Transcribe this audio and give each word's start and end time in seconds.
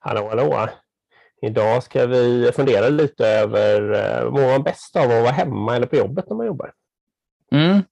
Hallå, 0.00 0.28
hallå! 0.28 0.68
Idag 1.42 1.82
ska 1.82 2.06
vi 2.06 2.50
fundera 2.52 2.88
lite 2.88 3.26
över 3.26 3.92
eh, 3.92 4.24
vad 4.24 4.32
mår 4.32 4.48
man 4.48 4.62
bäst 4.62 4.96
av 4.96 5.02
att 5.02 5.22
vara 5.22 5.30
hemma 5.30 5.76
eller 5.76 5.86
på 5.86 5.96
jobbet 5.96 6.24
när 6.28 6.36
man 6.36 6.46
jobbar? 6.46 6.72
Mm. 7.52 7.82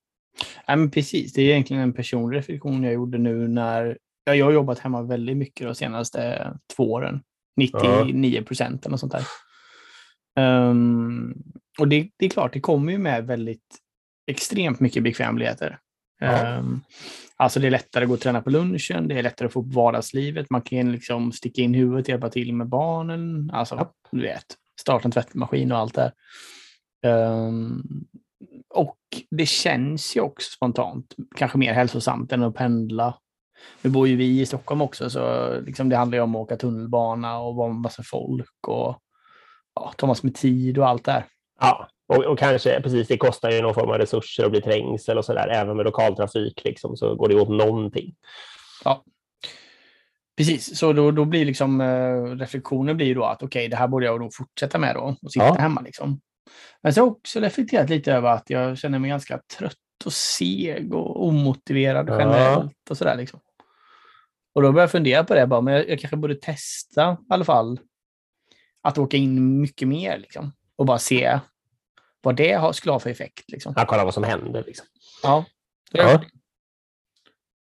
Ja, 0.67 0.77
men 0.77 0.91
precis, 0.91 1.33
det 1.33 1.43
är 1.43 1.51
egentligen 1.51 1.83
en 1.83 1.93
personlig 1.93 2.39
reflektion 2.39 2.83
jag 2.83 2.93
gjorde 2.93 3.19
nu 3.19 3.49
när 3.49 3.99
ja, 4.25 4.35
jag 4.35 4.45
har 4.45 4.53
jobbat 4.53 4.79
hemma 4.79 5.03
väldigt 5.03 5.37
mycket 5.37 5.67
de 5.67 5.75
senaste 5.75 6.53
två 6.77 6.93
åren. 6.93 7.21
99 7.57 8.43
procent 8.43 8.87
eller 8.87 8.97
sånt 8.97 9.13
där. 9.13 9.25
Um, 10.69 11.43
och 11.79 11.89
det, 11.89 12.11
det, 12.17 12.27
är 12.27 12.31
klart, 12.31 12.53
det 12.53 12.61
kommer 12.61 12.93
ju 12.93 12.99
med 12.99 13.27
väldigt 13.27 13.79
extremt 14.27 14.81
mycket 14.81 15.03
bekvämligheter. 15.03 15.79
Ja. 16.19 16.59
Um, 16.59 16.81
alltså 17.37 17.61
det 17.61 17.67
är 17.67 17.71
lättare 17.71 18.05
att 18.05 18.09
gå 18.09 18.15
och 18.15 18.21
träna 18.21 18.43
på 18.43 18.51
lunchen, 18.51 19.09
det 19.09 19.19
är 19.19 19.23
lättare 19.23 19.47
att 19.47 19.53
få 19.53 19.61
upp 19.61 19.75
vardagslivet, 19.75 20.51
man 20.51 20.63
kan 20.63 20.93
liksom 20.93 21.33
sticka 21.33 21.63
in 21.63 21.75
huvudet 21.75 22.05
och 22.05 22.09
hjälpa 22.09 22.31
till 22.31 22.53
med 22.53 22.69
barnen. 22.69 23.51
Alltså, 23.53 23.75
ja. 23.75 23.93
du 24.11 24.23
vet, 24.23 24.45
starta 24.81 25.05
en 25.05 25.13
tvättmaskin 25.13 25.73
och 25.73 25.79
allt 25.79 25.95
det 25.95 26.13
um, 27.09 28.07
Och 28.75 28.99
det 29.31 29.47
känns 29.47 30.17
ju 30.17 30.21
också 30.21 30.51
spontant 30.51 31.15
kanske 31.37 31.59
mer 31.59 31.73
hälsosamt 31.73 32.33
än 32.33 32.43
att 32.43 32.55
pendla. 32.55 33.19
Nu 33.83 33.91
bor 33.91 34.09
ju 34.09 34.17
vi 34.17 34.41
i 34.41 34.47
Stockholm 34.47 34.81
också, 34.81 35.11
så 35.11 35.55
liksom 35.61 35.89
det 35.89 35.97
handlar 35.97 36.19
ju 36.19 36.23
om 36.23 36.35
att 36.35 36.41
åka 36.41 36.57
tunnelbana 36.57 37.39
och 37.39 37.55
vara 37.55 37.73
med 37.73 37.81
massa 37.81 38.03
folk 38.03 38.69
och 38.69 38.99
ja, 39.75 39.93
ta 39.97 40.07
massor 40.07 40.29
med 40.29 40.35
tid 40.35 40.79
och 40.79 40.89
allt 40.89 41.05
det 41.05 41.13
här. 41.13 41.25
Ja, 41.61 41.89
och, 42.09 42.25
och, 42.25 42.39
kanske 42.39 42.81
precis, 42.81 43.09
det 43.09 43.17
kostar 43.17 43.51
ju 43.51 43.63
någon 43.63 43.75
form 43.75 43.91
av 43.91 43.99
resurser 43.99 44.45
att 44.45 44.51
bli 44.51 44.61
trängsel 44.61 45.19
och 45.19 45.25
så 45.25 45.35
där. 45.35 45.49
Även 45.49 45.77
med 45.77 45.85
lokaltrafik 45.85 46.65
liksom, 46.65 46.97
så 46.97 47.15
går 47.15 47.29
det 47.29 47.35
åt 47.35 47.49
någonting. 47.49 48.15
Ja, 48.85 49.05
precis. 50.37 50.79
Så 50.79 50.93
då, 50.93 51.11
då 51.11 51.25
blir 51.25 51.45
liksom 51.45 51.81
eh, 51.81 52.23
reflektionen 52.23 52.97
blir 52.97 53.15
då 53.15 53.25
att 53.25 53.43
okej, 53.43 53.61
okay, 53.61 53.69
det 53.69 53.77
här 53.77 53.89
borde 53.89 54.07
jag 54.07 54.21
nog 54.21 54.35
fortsätta 54.35 54.79
med 54.79 54.95
då 54.95 55.17
och 55.23 55.33
sitta 55.33 55.47
ja. 55.47 55.55
hemma 55.55 55.81
liksom. 55.81 56.21
Men 56.83 56.95
så 56.95 57.01
har 57.01 57.07
jag 57.07 57.17
också 57.17 57.41
reflekterat 57.41 57.91
lite 57.91 58.13
över 58.13 58.29
att 58.29 58.51
jag 58.51 58.79
känner 58.79 58.99
mig 58.99 59.11
ganska 59.11 59.41
trött 59.59 59.77
och 60.05 60.13
seg 60.13 60.95
och 60.95 61.27
omotiverad 61.27 62.09
ja. 62.09 62.19
generellt 62.19 62.91
och 62.91 62.97
sådär 62.97 63.17
liksom. 63.17 63.41
Och 64.55 64.63
då 64.63 64.73
började 64.73 64.83
jag 64.83 64.91
fundera 64.91 65.25
på 65.25 65.35
det 65.35 65.47
bara, 65.47 65.61
men 65.61 65.75
jag, 65.75 65.89
jag 65.89 66.01
kanske 66.01 66.17
borde 66.17 66.35
testa 66.35 67.13
i 67.13 67.27
alla 67.29 67.45
fall 67.45 67.81
att 68.83 68.99
åka 68.99 69.17
in 69.17 69.61
mycket 69.61 69.89
mer 69.89 70.19
liksom 70.19 70.53
och 70.77 70.87
bara 70.87 70.99
se 70.99 71.41
vad 72.27 72.37
det 72.37 72.53
har, 72.53 72.73
skulle 72.73 72.93
ha 72.93 73.01
för 73.01 73.11
effekt. 73.11 73.51
Liksom. 73.51 73.73
Ja, 73.77 73.85
kolla 73.89 74.05
vad 74.05 74.15
som 74.15 74.25
händer. 74.25 74.65
Liksom. 74.67 74.87
Ja. 75.23 75.45
ja. 75.93 76.25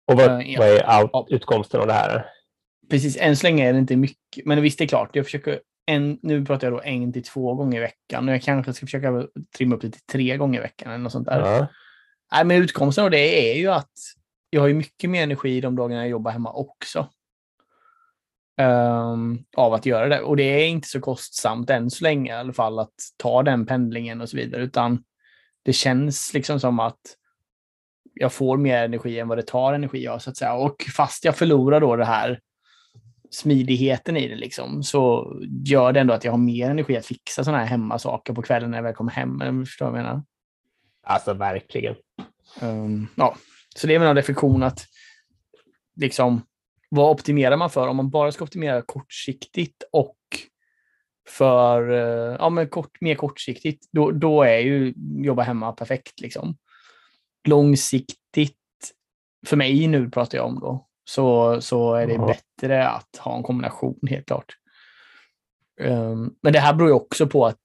Och 0.07 0.17
vad, 0.17 0.31
uh, 0.31 0.51
ja. 0.51 0.59
vad 0.59 0.69
är 0.69 1.15
out, 1.15 1.31
utkomsten 1.31 1.81
av 1.81 1.87
det 1.87 1.93
här? 1.93 2.25
Precis, 2.89 3.17
än 3.19 3.37
så 3.37 3.47
länge 3.47 3.69
är 3.69 3.73
det 3.73 3.79
inte 3.79 3.95
mycket. 3.95 4.45
Men 4.45 4.61
visst, 4.61 4.77
det 4.77 4.83
är 4.83 4.87
klart, 4.87 5.15
jag 5.15 5.25
försöker 5.25 5.61
en, 5.85 6.19
nu 6.21 6.45
pratar 6.45 6.67
jag 6.67 6.73
då 6.73 6.81
en 6.81 7.13
till 7.13 7.23
två 7.23 7.53
gånger 7.53 7.77
i 7.77 7.81
veckan 7.81 8.27
jag 8.27 8.41
kanske 8.41 8.73
ska 8.73 8.85
försöka 8.85 9.27
trimma 9.57 9.75
upp 9.75 9.81
det 9.81 9.91
till 9.91 10.01
tre 10.01 10.37
gånger 10.37 10.59
i 10.59 10.61
veckan 10.61 10.91
eller 10.91 11.03
något 11.03 11.11
sånt 11.11 11.27
där. 11.27 11.39
Ja. 11.39 11.67
Nej, 12.31 12.45
men 12.45 12.57
utkomsten 12.57 13.03
av 13.03 13.11
det 13.11 13.51
är 13.51 13.55
ju 13.55 13.67
att 13.67 13.93
jag 14.49 14.61
har 14.61 14.69
mycket 14.69 15.09
mer 15.09 15.23
energi 15.23 15.61
de 15.61 15.75
dagarna 15.75 16.01
jag 16.01 16.09
jobbar 16.09 16.31
hemma 16.31 16.53
också 16.53 17.09
um, 18.61 19.45
av 19.57 19.73
att 19.73 19.85
göra 19.85 20.07
det. 20.07 20.21
Och 20.21 20.37
det 20.37 20.43
är 20.43 20.67
inte 20.67 20.87
så 20.87 20.99
kostsamt 20.99 21.69
än 21.69 21.89
så 21.89 22.03
länge 22.03 22.31
i 22.31 22.35
alla 22.35 22.53
fall 22.53 22.79
att 22.79 22.93
ta 23.17 23.43
den 23.43 23.65
pendlingen 23.65 24.21
och 24.21 24.29
så 24.29 24.37
vidare, 24.37 24.63
utan 24.63 25.03
det 25.63 25.73
känns 25.73 26.33
liksom 26.33 26.59
som 26.59 26.79
att 26.79 26.99
jag 28.13 28.33
får 28.33 28.57
mer 28.57 28.83
energi 28.83 29.19
än 29.19 29.27
vad 29.27 29.37
det 29.37 29.45
tar 29.45 29.73
energi 29.73 30.07
av 30.07 30.19
så 30.19 30.29
att 30.29 30.37
säga. 30.37 30.53
Och 30.53 30.85
fast 30.95 31.25
jag 31.25 31.35
förlorar 31.35 31.81
då 31.81 31.95
det 31.95 32.05
här 32.05 32.39
smidigheten 33.31 34.17
i 34.17 34.27
det 34.27 34.35
liksom, 34.35 34.83
så 34.83 35.33
gör 35.65 35.91
det 35.91 35.99
ändå 35.99 36.13
att 36.13 36.23
jag 36.23 36.31
har 36.31 36.37
mer 36.37 36.69
energi 36.69 36.97
att 36.97 37.05
fixa 37.05 37.43
sådana 37.43 37.59
här 37.59 37.69
hemmasaker 37.69 38.33
på 38.33 38.41
kvällen 38.41 38.71
när 38.71 38.77
jag 38.77 38.83
väl 38.83 38.93
kommer 38.93 39.11
hem. 39.11 39.41
Eller 39.41 39.65
förstår 39.65 39.85
vad 39.85 39.99
jag 39.99 40.03
menar? 40.03 40.23
Alltså 41.03 41.33
verkligen. 41.33 41.95
Um, 42.61 43.07
ja, 43.15 43.35
så 43.75 43.87
det 43.87 43.95
är 43.95 43.99
väl 43.99 44.07
en 44.07 44.15
reflektion 44.15 44.63
att 44.63 44.85
liksom 45.95 46.41
vad 46.95 47.11
optimerar 47.11 47.57
man 47.57 47.69
för? 47.69 47.87
Om 47.87 47.97
man 47.97 48.09
bara 48.09 48.31
ska 48.31 48.43
optimera 48.43 48.81
kortsiktigt 48.81 49.83
och 49.91 50.17
för 51.29 51.91
eh, 51.91 52.35
ja, 52.39 52.49
men 52.49 52.69
kort, 52.69 53.01
mer 53.01 53.15
kortsiktigt, 53.15 53.87
då, 53.91 54.11
då 54.11 54.43
är 54.43 54.57
ju 54.57 54.93
jobba 54.97 55.43
hemma 55.43 55.71
perfekt. 55.71 56.19
Liksom. 56.19 56.57
Långsiktigt, 57.47 58.57
för 59.47 59.57
mig 59.57 59.87
nu 59.87 60.09
pratar 60.09 60.37
jag 60.37 60.47
om 60.47 60.59
då, 60.59 60.87
så, 61.03 61.61
så 61.61 61.93
är 61.93 62.07
det 62.07 62.15
mm. 62.15 62.27
bättre 62.27 62.87
att 62.87 63.15
ha 63.19 63.37
en 63.37 63.43
kombination 63.43 63.99
helt 64.09 64.25
klart. 64.25 64.57
Um, 65.81 66.35
men 66.41 66.53
det 66.53 66.59
här 66.59 66.73
beror 66.73 66.89
ju 66.89 66.95
också 66.95 67.27
på 67.27 67.45
att 67.45 67.61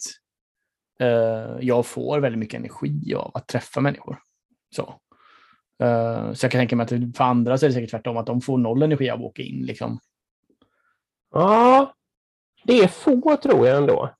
uh, 1.02 1.58
jag 1.60 1.86
får 1.86 2.20
väldigt 2.20 2.38
mycket 2.38 2.58
energi 2.58 3.14
av 3.14 3.30
att 3.34 3.48
träffa 3.48 3.80
människor. 3.80 4.18
Så. 4.76 5.00
Uh, 5.82 6.32
så 6.32 6.44
jag 6.44 6.52
kan 6.52 6.58
tänka 6.58 6.76
mig 6.76 6.84
att 6.84 7.16
för 7.16 7.24
andra 7.24 7.58
så 7.58 7.66
är 7.66 7.68
det 7.68 7.74
säkert 7.74 7.90
tvärtom, 7.90 8.16
att 8.16 8.26
de 8.26 8.40
får 8.40 8.58
noll 8.58 8.82
energi 8.82 9.10
av 9.10 9.18
att 9.18 9.24
åka 9.24 9.42
in. 9.42 9.62
Liksom. 9.66 9.98
Ja, 11.34 11.94
det 12.64 12.78
är 12.78 12.88
få 12.88 13.36
tror 13.36 13.66
jag 13.66 13.76
ändå. 13.76 14.10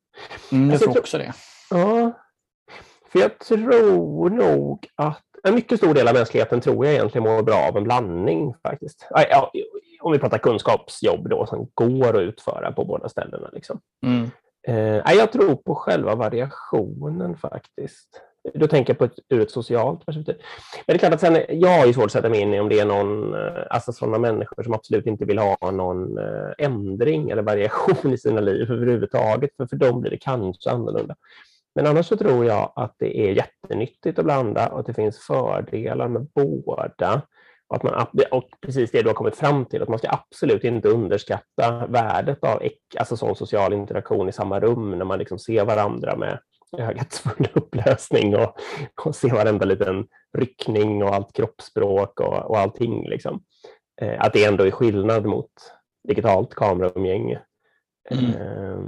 Mm, 0.53 0.65
jag 0.65 0.73
alltså, 0.73 0.91
tror 0.91 1.01
också 1.01 1.19
det. 1.19 1.33
Ja, 1.71 2.13
för 3.13 3.19
jag 3.19 3.39
tror 3.39 4.31
nog 4.31 4.87
att 4.95 5.23
en 5.45 5.55
mycket 5.55 5.79
stor 5.79 5.95
del 5.95 6.09
av 6.09 6.15
mänskligheten 6.15 6.61
tror 6.61 6.87
jag 6.87 6.95
egentligen 6.95 7.25
mår 7.25 7.43
bra 7.43 7.69
av 7.69 7.77
en 7.77 7.85
blandning 7.85 8.55
faktiskt. 8.63 9.07
Ja, 9.11 9.53
om 10.01 10.13
vi 10.13 10.19
pratar 10.19 10.39
kunskapsjobb 10.39 11.29
då 11.29 11.47
som 11.47 11.71
går 11.75 12.17
att 12.17 12.23
utföra 12.23 12.73
på 12.73 12.85
båda 12.85 13.09
ställena. 13.09 13.51
Liksom. 13.53 13.81
Mm. 14.07 14.31
Eh, 14.69 15.15
jag 15.15 15.33
tror 15.33 15.55
på 15.55 15.75
själva 15.75 16.15
variationen 16.15 17.37
faktiskt. 17.37 18.21
Då 18.55 18.67
tänker 18.67 18.93
jag 18.93 18.99
på 18.99 19.05
ett, 19.05 19.19
ur 19.29 19.41
ett 19.41 19.51
socialt 19.51 20.07
perspektiv. 20.07 20.35
Men 20.73 20.85
det 20.87 20.93
är 20.93 20.99
klart 20.99 21.15
att 21.15 21.21
sen, 21.21 21.39
jag 21.49 21.79
har 21.79 21.87
ju 21.87 21.93
svårt 21.93 22.05
att 22.05 22.13
sätta 22.13 22.29
mig 22.29 22.41
in 22.41 22.55
i 22.55 22.61
om 22.61 22.69
det 22.69 22.81
är 22.81 22.85
någon, 22.85 23.35
eh, 23.35 23.63
alltså 23.71 23.93
sådana 23.93 24.19
människor 24.19 24.63
som 24.63 24.75
absolut 24.75 25.07
inte 25.07 25.25
vill 25.25 25.39
ha 25.39 25.71
någon 25.71 26.19
eh, 26.19 26.53
ändring 26.59 27.31
eller 27.31 27.43
variation 27.43 28.13
i 28.13 28.19
sina 28.19 28.41
liv 28.41 28.73
överhuvudtaget, 28.73 29.51
för 29.57 29.67
för 29.67 29.77
dem 29.77 30.01
blir 30.01 30.11
det 30.11 30.19
kanske 30.19 30.71
annorlunda. 30.71 31.15
Men 31.75 31.87
annars 31.87 32.07
så 32.07 32.17
tror 32.17 32.45
jag 32.45 32.73
att 32.77 32.95
det 32.99 33.19
är 33.19 33.33
jättenyttigt 33.33 34.19
att 34.19 34.25
blanda 34.25 34.69
och 34.69 34.81
att 34.81 34.87
det 34.87 34.95
finns 34.95 35.19
fördelar 35.19 36.09
med 36.09 36.27
båda. 36.35 37.23
Och, 37.69 37.77
att 37.77 37.83
man, 37.83 38.07
och 38.31 38.49
precis 38.61 38.91
det 38.91 39.03
du 39.03 39.09
har 39.09 39.15
kommit 39.15 39.37
fram 39.37 39.65
till, 39.65 39.83
att 39.83 39.89
man 39.89 39.99
ska 39.99 40.09
absolut 40.11 40.65
inte 40.65 40.89
underskatta 40.89 41.87
värdet 41.87 42.45
av 42.45 42.63
alltså 42.99 43.17
sån 43.17 43.37
social 43.37 43.73
interaktion 43.73 44.29
i 44.29 44.33
samma 44.33 44.61
rum 44.61 44.91
när 44.91 45.05
man 45.05 45.19
liksom 45.19 45.39
ser 45.39 45.65
varandra 45.65 46.17
med 46.17 46.39
ögats 46.79 47.19
full 47.19 47.49
upplösning 47.55 48.37
och, 48.37 48.57
och 49.05 49.15
se 49.15 49.29
varenda 49.29 49.65
liten 49.65 50.07
ryckning 50.39 51.03
och 51.03 51.15
allt 51.15 51.33
kroppsspråk 51.33 52.21
och, 52.21 52.51
och 52.51 52.59
allting. 52.59 53.09
Liksom. 53.09 53.43
Eh, 54.01 54.21
att 54.21 54.33
det 54.33 54.45
ändå 54.45 54.65
är 54.65 54.71
skillnad 54.71 55.27
mot 55.27 55.51
digitalt 56.09 56.55
kameraumgänge. 56.55 57.41
Mm. 58.11 58.25
Eh, 58.25 58.79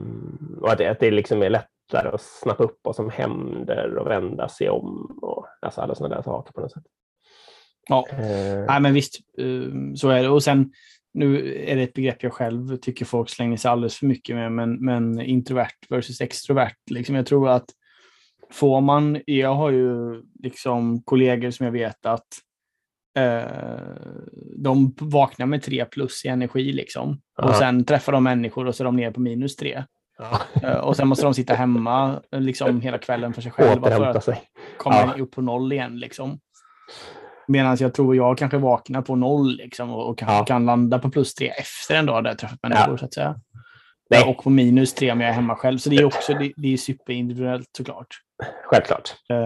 och 0.61 0.72
att 0.72 0.78
det, 0.78 0.87
att 0.87 1.00
det 1.00 1.11
liksom 1.11 1.43
är 1.43 1.50
lättare 1.50 2.09
att 2.09 2.21
snappa 2.21 2.65
upp 2.65 2.78
vad 2.83 2.97
som 2.97 3.11
händer 3.11 3.97
och 3.97 4.10
vända 4.10 4.49
sig 4.49 4.71
om 4.71 5.19
och 5.22 5.47
alltså 5.60 5.81
alla 5.81 5.95
sådana 5.95 6.15
där 6.15 6.22
saker 6.22 6.53
på 6.53 6.60
något 6.60 6.72
sätt. 6.72 6.84
Ja, 7.89 8.06
eh. 8.10 8.65
Nej, 8.69 8.81
men 8.81 8.95
visst, 8.95 9.19
eh, 9.39 9.95
så 9.95 10.09
är 10.09 10.22
det. 10.22 10.28
Och 10.28 10.43
sen 10.43 10.72
nu 11.15 11.55
är 11.67 11.77
det 11.77 11.83
ett 11.83 11.95
begrepp 11.95 12.23
jag 12.23 12.33
själv 12.33 12.77
tycker 12.77 13.05
folk 13.05 13.31
slänger 13.31 13.57
sig 13.57 13.71
alldeles 13.71 13.97
för 13.97 14.07
mycket 14.07 14.37
med, 14.37 14.53
men, 14.53 14.85
men 14.85 15.21
introvert 15.21 15.87
versus 15.89 16.21
extrovert. 16.21 16.91
Liksom 16.91 17.15
jag 17.15 17.27
tror 17.27 17.49
att 17.49 17.71
får 18.51 18.81
man, 18.81 19.21
jag 19.27 19.55
har 19.55 19.71
ju 19.71 20.22
liksom 20.43 21.03
kollegor 21.03 21.51
som 21.51 21.66
jag 21.66 21.72
vet 21.72 22.07
att 22.07 22.27
eh, 23.19 23.43
de 24.57 24.95
vaknar 25.01 25.47
med 25.47 25.63
tre 25.63 25.84
plus 25.84 26.25
i 26.25 26.28
energi 26.28 26.72
liksom. 26.72 27.21
Och 27.43 27.54
sen 27.54 27.84
träffar 27.84 28.13
de 28.13 28.25
människor 28.25 28.66
och 28.66 28.75
så 28.75 28.83
är 28.83 28.84
de 28.84 28.97
ner 28.97 29.11
på 29.11 29.21
minus 29.21 29.57
tre. 29.57 29.84
Ja. 30.19 30.41
Eh, 30.63 30.77
och 30.77 30.97
sen 30.97 31.09
måste 31.09 31.25
de 31.27 31.34
sitta 31.34 31.54
hemma 31.54 32.22
liksom 32.33 32.81
hela 32.81 32.99
kvällen 32.99 33.34
för 33.34 33.43
sig 33.43 33.53
själva 33.53 33.91
för 33.91 34.04
att 34.04 34.28
komma 34.78 35.15
ja. 35.16 35.22
upp 35.22 35.31
på 35.31 35.43
noll 35.43 35.72
igen. 35.72 35.99
Liksom. 35.99 36.41
Medan 37.48 37.77
jag 37.80 37.95
tror 37.95 38.16
jag 38.16 38.39
kanske 38.39 38.59
vaknar 38.59 39.03
på 39.03 39.16
noll 39.16 39.56
liksom, 39.56 39.91
och, 39.91 40.10
och 40.10 40.22
ja. 40.22 40.45
kan 40.45 40.66
landa 40.66 40.98
på 40.98 41.10
plus 41.10 41.34
tre 41.34 41.48
efter 41.48 41.95
en 41.95 42.06
dag 42.06 42.24
där 42.24 42.30
jag 42.30 42.39
träffat 42.39 42.59
människor. 42.62 42.91
Ja. 42.91 42.98
Så 42.98 43.04
att 43.04 43.15
säga. 43.15 43.41
Nej. 44.10 44.24
Och 44.24 44.45
på 44.45 44.50
minus 44.50 44.95
tre 44.95 45.12
om 45.12 45.21
jag 45.21 45.30
är 45.30 45.34
hemma 45.34 45.56
själv. 45.56 45.78
Så 45.78 45.91
det 45.91 45.97
är 45.97 46.04
också 46.04 46.34
det, 46.34 46.53
det 46.56 46.72
är 46.72 46.77
superindividuellt 46.77 47.68
såklart. 47.77 48.06
Självklart. 48.65 49.15
Uh, 49.33 49.39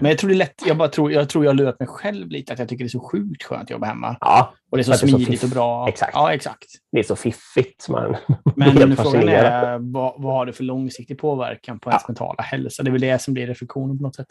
men 0.00 0.04
jag 0.04 0.18
tror 0.18 0.28
det 0.28 0.34
är 0.34 0.38
lätt. 0.38 0.62
Jag, 0.66 0.76
bara 0.76 0.88
tror, 0.88 1.12
jag 1.12 1.28
tror 1.28 1.44
jag 1.44 1.56
lurat 1.56 1.80
mig 1.80 1.88
själv 1.88 2.30
lite 2.30 2.52
att 2.52 2.58
jag 2.58 2.68
tycker 2.68 2.84
det 2.84 2.86
är 2.86 2.98
så 2.98 3.08
sjukt 3.12 3.42
skönt 3.42 3.62
att 3.62 3.70
jobba 3.70 3.86
hemma. 3.86 4.16
Ja, 4.20 4.54
och 4.70 4.78
det 4.78 4.80
är 4.80 4.84
så 4.84 4.94
smidigt 4.94 5.40
så 5.40 5.46
och 5.46 5.50
bra. 5.50 5.88
Exakt. 5.88 6.12
Ja, 6.14 6.32
exakt. 6.32 6.66
Det 6.92 6.98
är 6.98 7.02
så 7.02 7.16
fiffigt. 7.16 7.88
Man 7.88 8.16
men 8.56 8.96
frågan 8.96 9.28
är 9.28 9.78
vad, 9.78 10.22
vad 10.22 10.32
har 10.32 10.46
det 10.46 10.52
för 10.52 10.64
långsiktig 10.64 11.18
påverkan 11.18 11.78
på 11.78 11.90
ens 11.90 12.08
mentala 12.08 12.42
hälsa? 12.42 12.82
Det 12.82 12.90
är 12.90 12.92
väl 12.92 13.00
det 13.00 13.22
som 13.22 13.34
blir 13.34 13.46
reflektionen 13.46 13.98
på 13.98 14.02
något 14.02 14.16
sätt. 14.16 14.28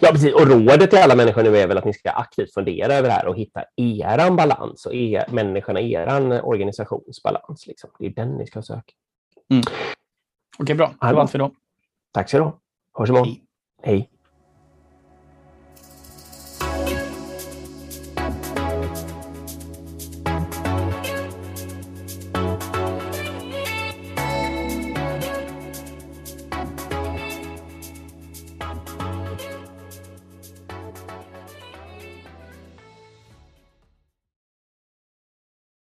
Ja, 0.00 0.10
precis. 0.10 0.34
Och 0.34 0.46
rådet 0.46 0.90
till 0.90 0.98
alla 0.98 1.16
människor 1.16 1.42
nu 1.42 1.58
är 1.58 1.66
väl 1.66 1.78
att 1.78 1.84
ni 1.84 1.92
ska 1.92 2.10
aktivt 2.10 2.54
fundera 2.54 2.94
över 2.94 3.08
det 3.08 3.14
här 3.14 3.26
och 3.26 3.36
hitta 3.36 3.64
eran 3.76 4.36
balans 4.36 4.86
och 4.86 4.94
er, 4.94 5.24
människorna, 5.30 5.80
eran 5.80 6.32
organisationsbalans. 6.32 7.66
Liksom. 7.66 7.90
Det 7.98 8.06
är 8.06 8.10
den 8.10 8.28
ni 8.28 8.46
ska 8.46 8.62
söka. 8.62 8.92
Mm. 9.50 9.62
Okej, 10.58 10.74
bra. 10.74 10.94
Det 11.00 11.12
var 11.12 11.20
allt 11.20 11.30
för 11.30 11.38
idag. 11.38 11.54
Tack 12.12 12.30
så 12.30 12.36
du 12.36 12.42
ha. 12.42 12.60
Hörs 12.98 13.08
imorgon. 13.08 13.26
Hej. 13.28 13.42
Hej. 13.82 14.10